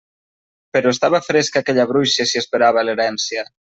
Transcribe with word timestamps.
Però 0.77 0.93
estava 0.95 1.21
fresca 1.27 1.63
aquella 1.65 1.85
bruixa 1.91 2.27
si 2.31 2.41
esperava 2.43 2.85
l'herència! 2.89 3.45